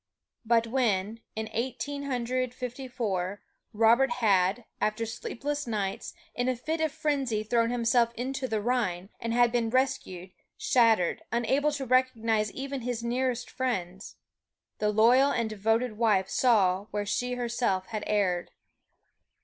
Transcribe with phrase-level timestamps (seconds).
[0.43, 3.39] But when, in Eighteen Hundred Fifty four,
[3.71, 9.09] Robert had, after sleepless nights, in a fit of frenzy thrown himself into the Rhine,
[9.19, 14.15] and had been rescued, shattered, unable to recognize even his nearest friends
[14.79, 18.49] the loyal and devoted wife saw where she herself had erred.